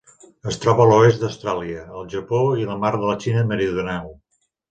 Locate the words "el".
1.99-2.09, 2.69-2.81